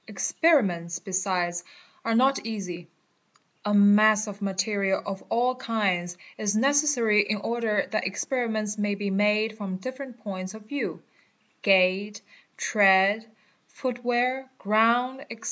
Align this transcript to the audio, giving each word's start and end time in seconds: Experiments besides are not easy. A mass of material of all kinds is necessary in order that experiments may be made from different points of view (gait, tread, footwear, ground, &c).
Experiments 0.07 0.97
besides 0.99 1.63
are 2.03 2.15
not 2.15 2.43
easy. 2.45 2.87
A 3.63 3.73
mass 3.73 4.25
of 4.25 4.41
material 4.41 5.03
of 5.05 5.23
all 5.29 5.53
kinds 5.53 6.17
is 6.39 6.55
necessary 6.55 7.21
in 7.21 7.37
order 7.37 7.87
that 7.91 8.07
experiments 8.07 8.77
may 8.79 8.95
be 8.95 9.11
made 9.11 9.55
from 9.57 9.77
different 9.77 10.19
points 10.23 10.55
of 10.55 10.63
view 10.63 11.03
(gait, 11.61 12.19
tread, 12.57 13.27
footwear, 13.67 14.49
ground, 14.57 15.23
&c). 15.29 15.37